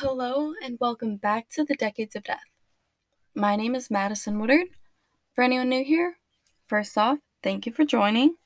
Hello, 0.00 0.54
and 0.62 0.78
welcome 0.80 1.16
back 1.16 1.48
to 1.50 1.64
the 1.64 1.74
Decades 1.74 2.14
of 2.14 2.22
Death. 2.22 2.38
My 3.34 3.56
name 3.56 3.74
is 3.74 3.90
Madison 3.90 4.38
Woodard. 4.38 4.68
For 5.34 5.42
anyone 5.42 5.68
new 5.68 5.84
here, 5.84 6.18
first 6.66 6.96
off, 6.96 7.18
thank 7.42 7.66
you 7.66 7.72
for 7.72 7.84
joining. 7.84 8.36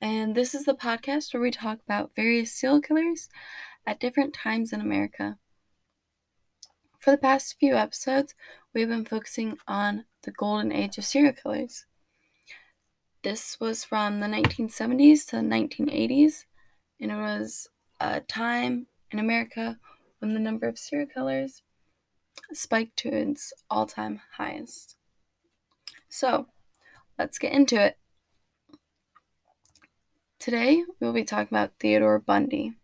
And 0.00 0.34
this 0.34 0.54
is 0.54 0.64
the 0.64 0.74
podcast 0.74 1.34
where 1.34 1.42
we 1.42 1.50
talk 1.50 1.80
about 1.84 2.14
various 2.14 2.52
serial 2.52 2.80
killers 2.80 3.28
at 3.86 4.00
different 4.00 4.34
times 4.34 4.72
in 4.72 4.80
America. 4.80 5.38
For 6.98 7.12
the 7.12 7.18
past 7.18 7.56
few 7.60 7.76
episodes, 7.76 8.34
we've 8.74 8.88
been 8.88 9.04
focusing 9.04 9.56
on 9.68 10.04
the 10.22 10.32
golden 10.32 10.72
age 10.72 10.98
of 10.98 11.04
serial 11.04 11.32
killers. 11.32 11.86
This 13.22 13.60
was 13.60 13.84
from 13.84 14.18
the 14.18 14.26
1970s 14.26 15.24
to 15.26 15.36
the 15.36 15.42
1980s, 15.42 16.44
and 17.00 17.12
it 17.12 17.16
was 17.16 17.68
a 18.00 18.20
time 18.20 18.88
in 19.12 19.20
America 19.20 19.78
when 20.18 20.34
the 20.34 20.40
number 20.40 20.66
of 20.66 20.76
serial 20.76 21.08
killers 21.08 21.62
spiked 22.52 22.96
to 22.98 23.10
its 23.10 23.52
all 23.70 23.86
time 23.86 24.20
highest. 24.36 24.96
So, 26.08 26.48
let's 27.16 27.38
get 27.38 27.52
into 27.52 27.80
it. 27.80 27.96
Today, 30.40 30.82
we'll 30.98 31.12
be 31.12 31.24
talking 31.24 31.56
about 31.56 31.78
Theodore 31.78 32.18
Bundy. 32.18 32.74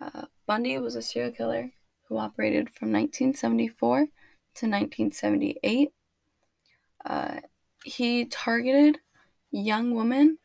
Uh, 0.00 0.26
Bundy 0.46 0.78
was 0.78 0.94
a 0.94 1.02
serial 1.02 1.32
killer 1.32 1.72
who 2.08 2.18
operated 2.18 2.70
from 2.70 2.92
1974 2.92 3.96
to 3.98 4.04
1978. 4.66 5.90
Uh, 7.04 7.36
he 7.84 8.24
targeted 8.24 8.98
young 9.50 9.94
women, 9.94 10.38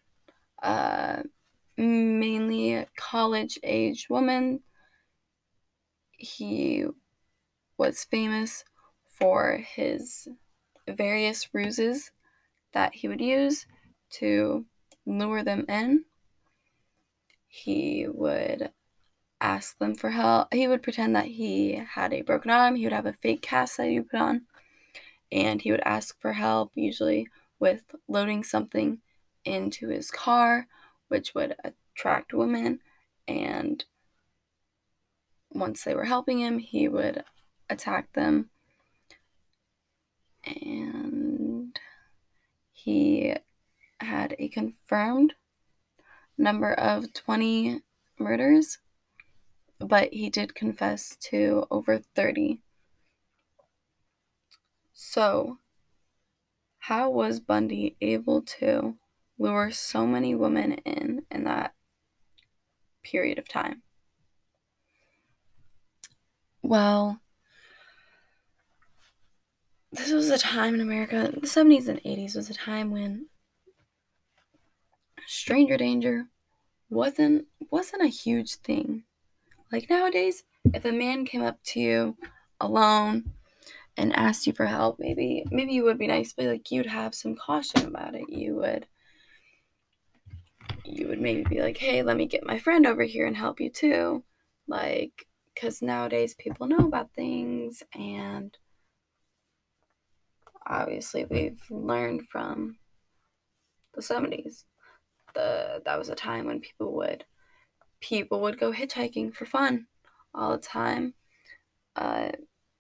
uh, 0.62 1.24
mainly 1.78 2.86
college 2.96 3.58
age 3.64 4.08
women 4.10 4.62
he 6.22 6.86
was 7.78 8.04
famous 8.04 8.64
for 9.08 9.58
his 9.58 10.28
various 10.88 11.50
ruses 11.54 12.12
that 12.74 12.94
he 12.94 13.08
would 13.08 13.22
use 13.22 13.66
to 14.12 14.66
lure 15.06 15.44
them 15.44 15.66
in. 15.68 16.06
He 17.48 18.06
would 18.08 18.72
ask 19.42 19.78
them 19.80 19.96
for 19.96 20.12
help. 20.12 20.54
He 20.54 20.68
would 20.68 20.84
pretend 20.84 21.16
that 21.16 21.26
he 21.26 21.82
had 21.94 22.14
a 22.14 22.22
broken 22.22 22.52
arm. 22.52 22.76
He 22.76 22.86
would 22.86 22.94
have 22.94 23.06
a 23.06 23.14
fake 23.14 23.42
cast 23.42 23.78
that 23.78 23.88
he 23.88 24.00
would 24.00 24.10
put 24.10 24.22
on. 24.22 24.42
And 25.32 25.62
he 25.62 25.72
would 25.72 25.82
ask 25.86 26.20
for 26.20 26.34
help, 26.34 26.72
usually 26.76 27.28
with 27.60 27.84
loading 28.08 28.44
something 28.44 29.00
into 29.44 29.90
his 29.90 30.12
car, 30.12 30.68
which 31.08 31.34
would 31.34 31.56
attract 31.64 32.34
women 32.34 32.80
and 33.28 33.86
once 35.54 35.84
they 35.84 35.96
were 35.96 36.06
helping 36.06 36.40
him, 36.40 36.60
he 36.60 36.88
would 36.88 37.24
attack 37.70 38.14
them. 38.14 38.50
And 40.44 41.78
he 42.72 43.36
had 44.00 44.36
a 44.40 44.48
confirmed 44.50 45.34
number 46.38 46.74
of 46.74 47.14
20 47.14 47.82
murders, 48.18 48.80
but 49.84 50.14
he 50.14 50.30
did 50.30 50.56
confess 50.56 51.16
to 51.30 51.66
over 51.72 52.00
30. 52.00 52.62
So, 54.94 55.58
how 56.80 57.10
was 57.10 57.40
Bundy 57.40 57.96
able 58.02 58.42
to 58.42 58.98
lure 59.38 59.72
so 59.72 60.06
many 60.06 60.36
women 60.36 60.74
in 60.74 61.26
in 61.32 61.44
that 61.46 61.74
period 63.04 63.38
of 63.40 63.48
time? 63.48 63.82
Well, 66.62 67.22
this 69.92 70.12
was 70.12 70.30
a 70.30 70.38
time 70.38 70.76
in 70.76 70.82
America, 70.82 71.32
the 71.34 71.48
70s 71.48 71.88
and 71.88 72.00
80s 72.04 72.36
was 72.36 72.50
a 72.50 72.54
time 72.54 72.92
when 72.92 73.28
stranger 75.28 75.78
danger 75.78 76.28
wasn't 76.90 77.48
wasn't 77.70 78.04
a 78.04 78.08
huge 78.08 78.56
thing. 78.56 79.04
Like 79.72 79.90
nowadays, 79.90 80.44
if 80.74 80.84
a 80.86 80.92
man 80.92 81.26
came 81.26 81.42
up 81.42 81.64
to 81.68 81.80
you 81.80 82.18
alone 82.60 83.32
and 83.96 84.16
asked 84.16 84.46
you 84.46 84.54
for 84.54 84.66
help, 84.66 84.98
maybe 85.00 85.46
maybe 85.50 85.74
you 85.74 85.84
would 85.84 85.98
be 85.98 86.08
nice, 86.08 86.34
but 86.34 86.46
like 86.46 86.72
you'd 86.72 86.88
have 86.88 87.16
some 87.16 87.36
caution 87.36 87.86
about 87.88 88.16
it. 88.16 88.30
You 88.30 88.56
would 88.56 88.88
you 90.84 91.08
would 91.08 91.22
maybe 91.22 91.44
be 91.44 91.62
like, 91.62 91.78
"Hey, 91.78 92.04
let 92.04 92.18
me 92.18 92.26
get 92.26 92.46
my 92.46 92.60
friend 92.60 92.86
over 92.86 93.04
here 93.04 93.26
and 93.26 93.38
help 93.38 93.62
you 93.62 93.70
too." 93.70 94.24
Like 94.68 95.26
because 95.54 95.82
nowadays 95.82 96.36
people 96.36 96.68
know 96.68 96.88
about 96.88 97.14
things 97.14 97.84
and 97.94 98.58
obviously 100.66 101.26
we've 101.26 101.62
learned 101.70 102.28
from 102.28 102.78
the 103.94 104.02
70s 104.02 104.66
the 105.34 105.82
that 105.86 105.98
was 105.98 106.10
a 106.10 106.16
time 106.16 106.46
when 106.46 106.60
people 106.60 106.94
would 106.96 107.26
people 108.02 108.42
would 108.42 108.60
go 108.60 108.74
hitchhiking 108.74 109.34
for 109.34 109.46
fun 109.46 109.88
all 110.34 110.52
the 110.52 110.58
time. 110.58 111.14
Uh, 111.96 112.32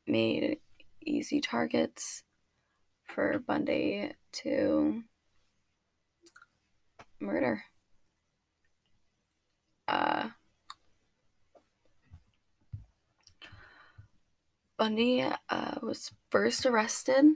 made 0.07 0.59
easy 1.05 1.39
targets 1.39 2.23
for 3.05 3.39
bundy 3.39 4.11
to 4.31 5.03
murder. 7.19 7.63
Uh, 9.87 10.29
Bundy 14.77 15.21
uh, 15.21 15.75
was 15.83 16.11
first 16.31 16.65
arrested 16.65 17.35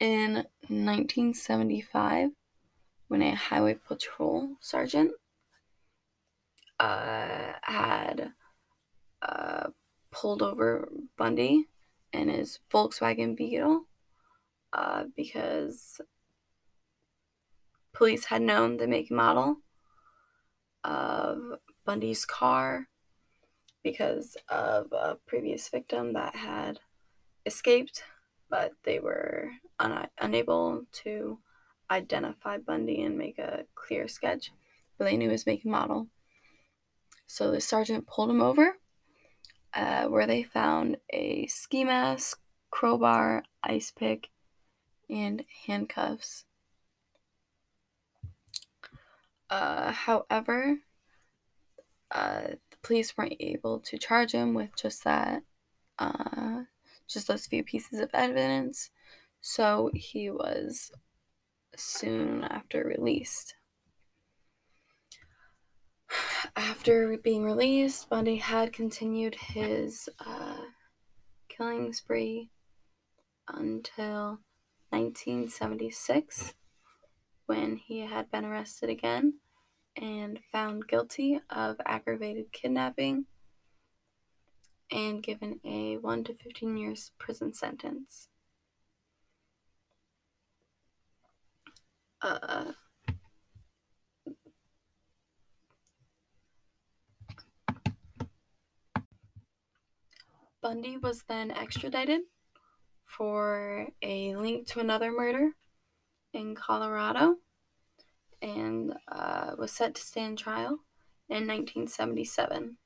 in 0.00 0.46
1975 0.68 2.30
when 3.08 3.20
a 3.20 3.34
highway 3.34 3.74
patrol 3.74 4.56
sergeant 4.60 5.12
uh, 6.80 7.52
had 7.62 8.32
uh, 9.22 9.68
pulled 10.10 10.42
over 10.42 10.88
Bundy 11.16 11.66
in 12.12 12.28
his 12.28 12.58
Volkswagen 12.70 13.36
Beetle 13.36 13.84
uh, 14.72 15.04
because 15.16 16.00
police 17.92 18.26
had 18.26 18.42
known 18.42 18.76
the 18.76 18.86
make 18.86 19.10
and 19.10 19.10
model 19.10 19.56
of 20.84 21.38
Bundy's 21.84 22.24
car 22.24 22.86
because 23.82 24.36
of 24.48 24.92
a 24.92 25.16
previous 25.26 25.68
victim 25.68 26.12
that 26.12 26.34
had 26.34 26.80
escaped, 27.46 28.02
but 28.50 28.72
they 28.84 28.98
were 28.98 29.50
un- 29.78 30.08
unable 30.20 30.84
to 30.92 31.38
identify 31.90 32.58
Bundy 32.58 33.02
and 33.02 33.16
make 33.16 33.38
a 33.38 33.64
clear 33.74 34.08
sketch, 34.08 34.52
but 34.98 35.04
they 35.04 35.16
knew 35.16 35.30
his 35.30 35.46
make 35.46 35.64
and 35.64 35.72
model. 35.72 36.08
So 37.30 37.50
the 37.50 37.60
sergeant 37.60 38.06
pulled 38.06 38.30
him 38.30 38.40
over, 38.40 38.78
uh, 39.74 40.06
where 40.06 40.26
they 40.26 40.42
found 40.42 40.96
a 41.10 41.46
ski 41.46 41.84
mask, 41.84 42.40
crowbar, 42.70 43.44
ice 43.62 43.90
pick, 43.90 44.30
and 45.10 45.44
handcuffs. 45.66 46.46
Uh, 49.50 49.92
however, 49.92 50.78
uh, 52.10 52.48
the 52.70 52.76
police 52.82 53.16
weren't 53.16 53.36
able 53.40 53.78
to 53.80 53.98
charge 53.98 54.32
him 54.32 54.54
with 54.54 54.74
just 54.74 55.04
that, 55.04 55.42
uh, 55.98 56.62
just 57.06 57.28
those 57.28 57.46
few 57.46 57.62
pieces 57.62 58.00
of 58.00 58.10
evidence. 58.14 58.90
So 59.42 59.90
he 59.92 60.30
was 60.30 60.90
soon 61.76 62.42
after 62.44 62.82
released. 62.84 63.54
After 66.78 67.18
being 67.18 67.42
released, 67.42 68.08
Bundy 68.08 68.36
had 68.36 68.72
continued 68.72 69.34
his 69.34 70.08
uh, 70.24 70.58
killing 71.48 71.92
spree 71.92 72.50
until 73.48 74.38
1976 74.90 76.54
when 77.46 77.78
he 77.78 77.98
had 78.02 78.30
been 78.30 78.44
arrested 78.44 78.90
again 78.90 79.40
and 79.96 80.38
found 80.52 80.86
guilty 80.86 81.40
of 81.50 81.80
aggravated 81.84 82.52
kidnapping 82.52 83.24
and 84.88 85.20
given 85.20 85.58
a 85.64 85.96
1 85.96 86.24
to 86.24 86.34
15 86.34 86.76
years 86.76 87.10
prison 87.18 87.52
sentence. 87.52 88.28
Uh, 92.22 92.74
Bundy 100.68 100.98
was 100.98 101.22
then 101.22 101.50
extradited 101.50 102.20
for 103.06 103.86
a 104.02 104.36
link 104.36 104.66
to 104.66 104.80
another 104.80 105.10
murder 105.10 105.52
in 106.34 106.54
Colorado 106.54 107.36
and 108.42 108.92
uh, 109.10 109.52
was 109.56 109.72
set 109.72 109.94
to 109.94 110.02
stand 110.02 110.36
trial 110.36 110.80
in 111.30 111.46
1977. 111.46 112.76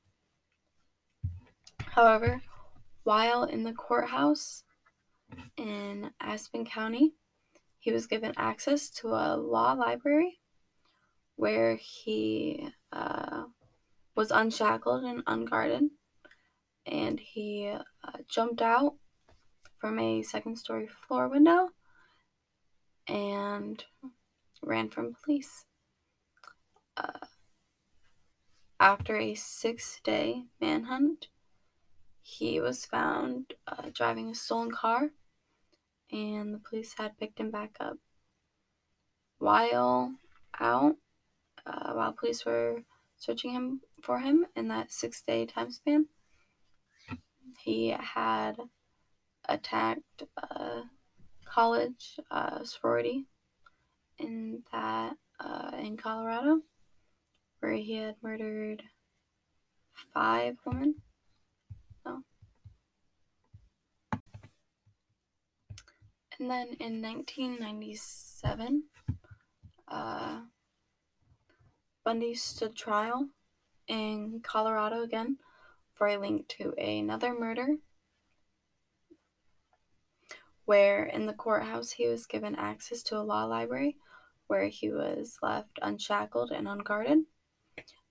However, 1.87 2.41
while 3.03 3.43
in 3.43 3.65
the 3.65 3.73
courthouse 3.73 4.63
in 5.57 6.11
Aspen 6.21 6.63
County, 6.63 7.15
he 7.79 7.91
was 7.91 8.07
given 8.07 8.31
access 8.37 8.89
to 8.91 9.09
a 9.09 9.35
law 9.35 9.73
library 9.73 10.39
where 11.35 11.75
he 11.75 12.65
uh, 12.93 13.43
was 14.15 14.31
unshackled 14.31 15.03
and 15.03 15.21
unguarded, 15.27 15.89
and 16.85 17.19
he 17.19 17.67
uh, 17.67 18.17
jumped 18.27 18.61
out 18.61 18.95
from 19.79 19.99
a 19.99 20.21
second 20.23 20.57
story 20.57 20.87
floor 20.87 21.27
window 21.27 21.69
and 23.07 23.83
ran 24.61 24.89
from 24.89 25.15
police. 25.23 25.65
Uh, 26.95 27.27
after 28.79 29.17
a 29.17 29.33
six 29.33 29.99
day 30.03 30.43
manhunt, 30.59 31.27
he 32.21 32.59
was 32.59 32.85
found 32.85 33.53
uh, 33.67 33.89
driving 33.93 34.29
a 34.29 34.35
stolen 34.35 34.71
car, 34.71 35.09
and 36.11 36.53
the 36.53 36.59
police 36.59 36.93
had 36.97 37.17
picked 37.17 37.39
him 37.39 37.51
back 37.51 37.75
up. 37.79 37.97
While 39.39 40.15
out, 40.59 40.95
uh, 41.65 41.93
while 41.93 42.13
police 42.13 42.45
were 42.45 42.83
searching 43.17 43.51
him 43.51 43.81
for 44.01 44.19
him 44.19 44.45
in 44.55 44.67
that 44.69 44.91
six 44.91 45.21
day 45.21 45.45
time 45.45 45.71
span, 45.71 46.07
he 47.57 47.89
had 47.89 48.55
attacked 49.47 50.23
a 50.37 50.83
college 51.45 52.19
uh, 52.31 52.63
sorority 52.63 53.25
in 54.17 54.63
that 54.71 55.15
uh, 55.39 55.71
in 55.79 55.97
Colorado, 55.97 56.61
where 57.59 57.73
he 57.73 57.95
had 57.95 58.15
murdered 58.21 58.83
five 60.13 60.57
women. 60.65 60.95
No. 62.05 62.23
And 66.39 66.49
then 66.49 66.67
in 66.79 67.01
1997, 67.01 68.83
uh, 69.87 70.41
Bundy 72.03 72.33
stood 72.33 72.75
trial 72.75 73.29
in 73.87 74.41
Colorado 74.43 75.03
again 75.03 75.37
a 76.07 76.17
link 76.17 76.47
to 76.47 76.73
another 76.73 77.37
murder 77.37 77.75
where 80.65 81.03
in 81.03 81.25
the 81.25 81.33
courthouse 81.33 81.91
he 81.91 82.07
was 82.07 82.25
given 82.25 82.55
access 82.55 83.03
to 83.03 83.17
a 83.17 83.21
law 83.21 83.43
library 83.43 83.97
where 84.47 84.67
he 84.67 84.89
was 84.89 85.37
left 85.41 85.79
unshackled 85.81 86.51
and 86.51 86.67
unguarded 86.67 87.19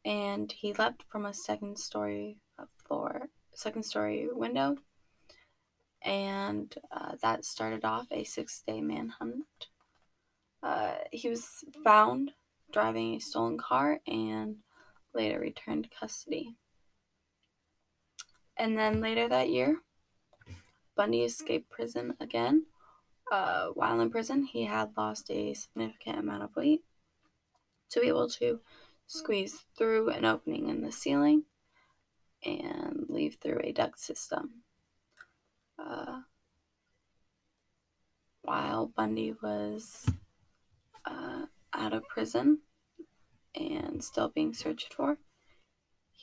and 0.04 0.52
he 0.52 0.72
leapt 0.74 1.04
from 1.08 1.26
a 1.26 1.34
second 1.34 1.78
story 1.78 2.38
floor 2.86 3.28
second 3.54 3.82
story 3.82 4.28
window 4.32 4.76
and 6.04 6.74
uh, 6.90 7.12
that 7.22 7.44
started 7.44 7.84
off 7.84 8.06
a 8.10 8.24
six 8.24 8.62
day 8.66 8.80
manhunt. 8.80 9.68
Uh, 10.62 10.94
he 11.10 11.28
was 11.28 11.64
found 11.84 12.32
driving 12.72 13.14
a 13.14 13.20
stolen 13.20 13.58
car 13.58 14.00
and 14.06 14.56
later 15.14 15.38
returned 15.38 15.84
to 15.84 15.90
custody 15.98 16.56
and 18.56 18.78
then 18.78 19.00
later 19.00 19.28
that 19.28 19.50
year 19.50 19.78
Bundy 20.94 21.22
escaped 21.22 21.70
prison 21.70 22.14
again. 22.20 22.66
Uh, 23.30 23.68
while 23.68 24.00
in 24.00 24.10
prison, 24.10 24.44
he 24.44 24.64
had 24.64 24.90
lost 24.96 25.30
a 25.30 25.54
significant 25.54 26.18
amount 26.18 26.42
of 26.42 26.54
weight 26.54 26.82
to 27.90 28.00
be 28.00 28.08
able 28.08 28.28
to 28.28 28.60
squeeze 29.06 29.64
through 29.76 30.10
an 30.10 30.24
opening 30.24 30.68
in 30.68 30.82
the 30.82 30.92
ceiling 30.92 31.44
and 32.44 33.06
leave 33.08 33.38
through 33.40 33.60
a 33.62 33.72
duct 33.72 33.98
system. 33.98 34.62
Uh, 35.78 36.20
while 38.42 38.86
Bundy 38.86 39.34
was 39.42 40.06
uh, 41.06 41.46
out 41.72 41.94
of 41.94 42.06
prison 42.08 42.58
and 43.54 44.02
still 44.02 44.28
being 44.28 44.52
searched 44.52 44.92
for, 44.92 45.18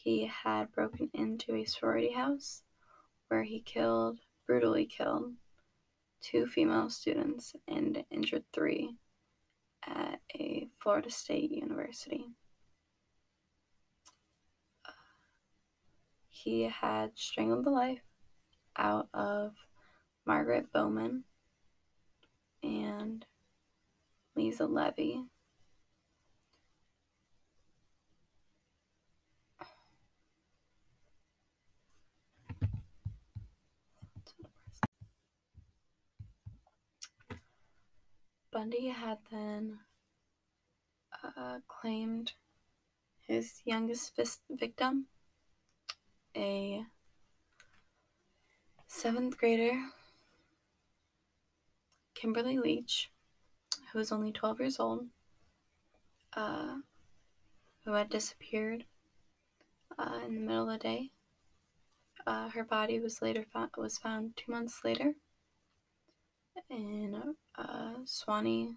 he 0.09 0.25
had 0.25 0.71
broken 0.71 1.07
into 1.13 1.53
a 1.53 1.65
sorority 1.65 2.11
house 2.11 2.63
where 3.27 3.43
he 3.43 3.59
killed 3.59 4.17
brutally 4.47 4.87
killed 4.87 5.31
two 6.19 6.47
female 6.47 6.89
students 6.89 7.53
and 7.67 8.03
injured 8.09 8.43
three 8.51 8.95
at 9.85 10.19
a 10.33 10.67
Florida 10.81 11.11
State 11.11 11.51
University. 11.51 12.25
he 16.27 16.63
had 16.63 17.11
strangled 17.15 17.65
the 17.65 17.69
life 17.69 18.01
out 18.77 19.09
of 19.13 19.51
Margaret 20.25 20.71
Bowman 20.71 21.25
and 22.63 23.25
Lisa 24.35 24.65
Levy. 24.65 25.25
Bundy 38.59 38.89
had 38.89 39.19
then 39.31 39.79
uh, 41.23 41.59
claimed 41.69 42.33
his 43.21 43.61
youngest 43.63 44.19
victim, 44.49 45.05
a 46.35 46.83
seventh 48.85 49.37
grader, 49.37 49.81
Kimberly 52.13 52.57
Leach, 52.57 53.09
who 53.93 53.99
was 53.99 54.11
only 54.11 54.33
12 54.33 54.59
years 54.59 54.77
old, 54.77 55.07
uh, 56.33 56.79
who 57.85 57.93
had 57.93 58.09
disappeared 58.09 58.83
uh, 59.97 60.19
in 60.25 60.33
the 60.35 60.41
middle 60.41 60.69
of 60.69 60.73
the 60.73 60.83
day. 60.83 61.11
Uh, 62.27 62.49
her 62.49 62.65
body 62.65 62.99
was 62.99 63.21
later 63.21 63.45
found, 63.53 63.69
was 63.77 63.97
found 63.97 64.35
two 64.35 64.51
months 64.51 64.81
later 64.83 65.15
in 66.69 67.35
uh, 67.57 67.93
Suwannee 68.05 68.75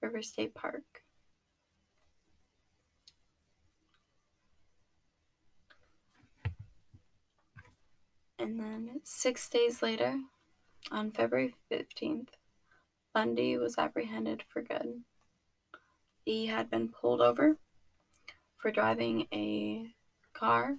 River 0.00 0.22
State 0.22 0.54
Park. 0.54 0.84
And 8.38 8.58
then 8.58 9.00
six 9.04 9.48
days 9.48 9.82
later, 9.82 10.18
on 10.90 11.10
February 11.10 11.54
15th, 11.70 12.28
Bundy 13.12 13.58
was 13.58 13.76
apprehended 13.76 14.44
for 14.48 14.62
good. 14.62 15.02
He 16.24 16.46
had 16.46 16.70
been 16.70 16.88
pulled 16.88 17.20
over 17.20 17.58
for 18.56 18.70
driving 18.70 19.26
a 19.32 19.94
car, 20.32 20.76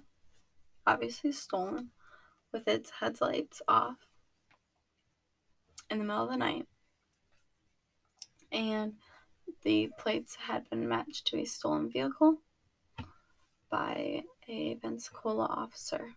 obviously 0.86 1.32
stolen, 1.32 1.90
with 2.52 2.66
its 2.66 2.90
headlights 3.00 3.62
off 3.68 3.96
in 5.90 5.98
the 5.98 6.04
middle 6.04 6.22
of 6.24 6.30
the 6.30 6.36
night. 6.36 6.66
And 8.50 8.94
the 9.62 9.90
plates 9.98 10.36
had 10.36 10.70
been 10.70 10.88
matched 10.88 11.26
to 11.28 11.38
a 11.38 11.44
stolen 11.44 11.90
vehicle 11.90 12.38
by 13.70 14.24
a 14.48 14.74
Pensacola 14.76 15.44
officer. 15.46 16.14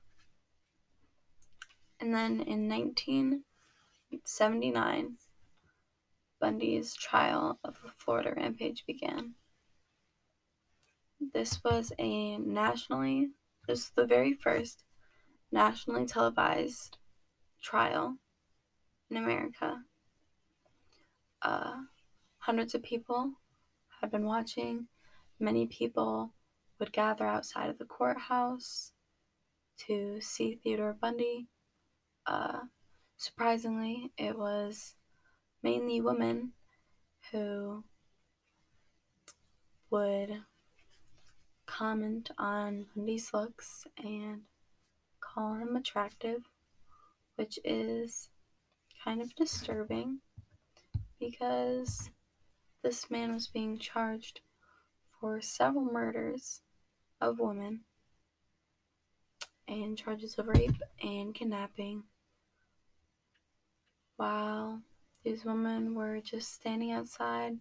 And 1.99 2.13
then 2.13 2.39
in 2.41 2.69
1979, 2.69 5.17
Bundy's 6.39 6.93
trial 6.93 7.59
of 7.63 7.81
the 7.81 7.89
Florida 7.95 8.33
rampage 8.35 8.85
began. 8.85 9.33
This 11.33 11.63
was 11.63 11.91
a 11.97 12.37
nationally, 12.37 13.29
this 13.67 13.79
was 13.79 13.89
the 13.95 14.05
very 14.05 14.33
first 14.33 14.83
nationally 15.51 16.05
televised 16.05 16.99
trial 17.61 18.17
in 19.09 19.17
America. 19.17 19.81
Uh, 21.41 21.75
hundreds 22.39 22.73
of 22.75 22.83
people 22.83 23.33
had 24.01 24.11
been 24.11 24.25
watching. 24.25 24.87
Many 25.39 25.67
people 25.67 26.31
would 26.79 26.91
gather 26.91 27.25
outside 27.25 27.69
of 27.69 27.77
the 27.77 27.85
courthouse 27.85 28.91
to 29.87 30.19
see 30.21 30.55
Theodore 30.55 30.95
Bundy. 30.99 31.47
Uh, 32.25 32.61
surprisingly, 33.17 34.11
it 34.17 34.37
was 34.37 34.95
mainly 35.61 36.01
women 36.01 36.53
who 37.31 37.83
would 39.89 40.43
comment 41.65 42.31
on 42.37 42.85
Bundy's 42.95 43.33
looks 43.33 43.85
and 43.97 44.41
call 45.19 45.55
him 45.55 45.75
attractive, 45.75 46.43
which 47.35 47.59
is 47.63 48.29
kind 49.05 49.21
of 49.21 49.35
disturbing 49.35 50.19
because 51.19 52.09
this 52.81 53.11
man 53.11 53.31
was 53.31 53.47
being 53.47 53.77
charged 53.77 54.41
for 55.19 55.39
several 55.39 55.85
murders 55.85 56.61
of 57.21 57.37
women 57.39 57.81
and 59.67 59.95
charges 59.95 60.39
of 60.39 60.47
rape 60.47 60.81
and 61.03 61.35
kidnapping 61.35 62.03
while 64.17 64.81
these 65.23 65.45
women 65.45 65.93
were 65.93 66.19
just 66.19 66.51
standing 66.55 66.91
outside 66.91 67.57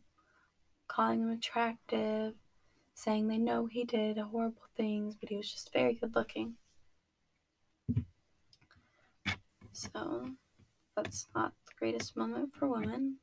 calling 0.88 1.20
him 1.20 1.30
attractive 1.30 2.32
saying 2.94 3.28
they 3.28 3.38
know 3.38 3.66
he 3.66 3.84
did 3.84 4.16
horrible 4.16 4.62
things 4.78 5.14
but 5.20 5.28
he 5.28 5.36
was 5.36 5.52
just 5.52 5.72
very 5.74 5.92
good 5.92 6.14
looking. 6.14 6.54
So 9.72 10.30
that's 10.96 11.26
not 11.34 11.52
the 11.66 11.72
greatest 11.78 12.16
moment 12.16 12.54
for 12.54 12.68
women 12.68 13.16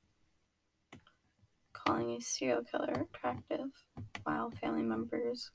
calling 1.74 2.12
a 2.12 2.22
serial 2.22 2.64
killer 2.64 3.08
attractive 3.14 3.70
while 4.24 4.52
family 4.52 4.84
members 4.84 5.52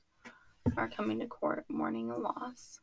are 0.75 0.89
coming 0.89 1.19
to 1.19 1.27
court 1.27 1.65
mourning 1.69 2.09
a 2.09 2.17
loss. 2.17 2.79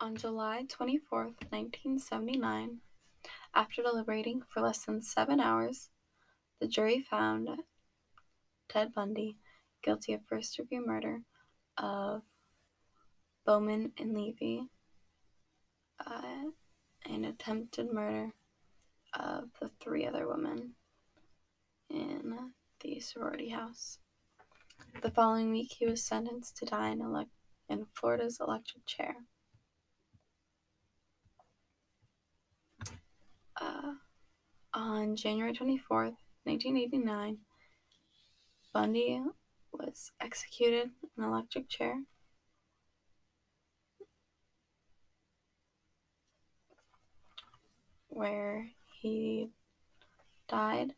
On 0.00 0.16
July 0.16 0.64
24, 0.68 1.22
1979, 1.48 2.80
after 3.54 3.82
deliberating 3.82 4.42
for 4.48 4.60
less 4.60 4.84
than 4.84 5.00
seven 5.00 5.40
hours, 5.40 5.88
the 6.60 6.68
jury 6.68 7.00
found 7.00 7.48
Ted 8.68 8.92
Bundy 8.94 9.36
guilty 9.82 10.14
of 10.14 10.20
first 10.26 10.56
degree 10.56 10.80
murder 10.80 11.20
of 11.76 12.22
Bowman 13.44 13.92
and 13.98 14.14
Levy, 14.14 14.68
uh, 16.04 16.50
and 17.06 17.26
attempted 17.26 17.92
murder 17.92 18.32
of 19.18 19.50
the 19.60 19.70
three 19.80 20.06
other 20.06 20.26
women 20.26 20.74
in 21.90 22.34
the 22.80 23.00
sorority 23.00 23.50
house. 23.50 23.98
The 25.02 25.10
following 25.10 25.50
week, 25.50 25.74
he 25.78 25.86
was 25.86 26.02
sentenced 26.02 26.56
to 26.58 26.64
die 26.64 26.90
in, 26.90 27.26
in 27.68 27.86
Florida's 27.94 28.38
electric 28.40 28.86
chair. 28.86 29.14
Uh, 33.60 33.94
on 34.72 35.14
January 35.16 35.52
24th, 35.52 36.16
1989, 36.44 37.38
Bundy 38.74 39.22
was 39.70 40.10
executed 40.20 40.90
in 41.00 41.22
an 41.22 41.30
electric 41.30 41.68
chair. 41.68 42.02
Where 48.08 48.72
he 49.00 49.50
died 50.48 50.96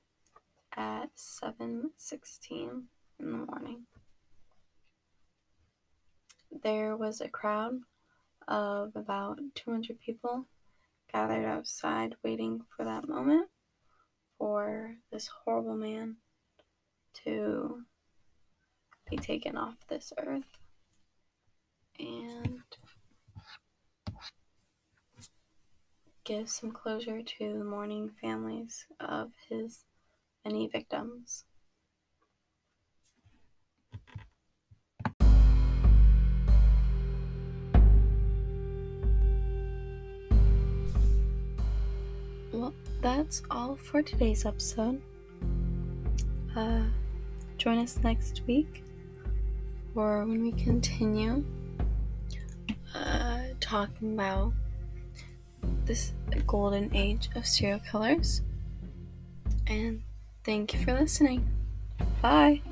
at 0.75 1.11
7:16 1.19 2.89
in 3.19 3.31
the 3.31 3.37
morning. 3.37 3.87
There 6.51 6.97
was 6.97 7.21
a 7.21 7.29
crowd 7.29 7.83
of 8.49 8.97
about 8.97 9.39
200 9.55 10.01
people 10.01 10.47
gathered 11.13 11.45
outside 11.45 12.17
waiting 12.23 12.65
for 12.75 12.87
that 12.87 13.07
moment 13.07 13.51
for 14.39 14.97
this 15.11 15.27
horrible 15.27 15.77
man 15.77 16.17
to 17.25 17.83
be 19.09 19.17
taken 19.17 19.57
off 19.57 19.77
this 19.89 20.13
earth 20.19 20.59
and 21.99 22.63
give 26.25 26.51
some 26.51 26.73
closure 26.73 27.23
to 27.23 27.59
the 27.59 27.65
mourning 27.65 28.11
families 28.21 28.87
of 29.01 29.31
his 29.49 29.85
many 30.45 30.67
victims. 30.67 31.45
Well, 42.53 42.75
that's 43.03 43.43
all 43.51 43.77
for 43.77 44.03
today's 44.03 44.47
episode. 44.47 45.01
Uh, 46.57 46.85
join 47.59 47.79
us 47.79 47.99
next 48.03 48.43
week 48.47 48.85
for 49.95 50.25
when 50.27 50.43
we 50.43 50.53
continue 50.53 51.45
uh, 52.95 53.39
talking 53.61 54.15
about 54.15 54.53
this 55.85 56.13
golden 56.47 56.95
age 56.95 57.29
of 57.35 57.47
serial 57.47 57.81
killers. 57.81 58.43
And 59.67 60.03
thank 60.45 60.75
you 60.75 60.85
for 60.85 60.93
listening. 60.93 61.49
Bye. 62.23 62.63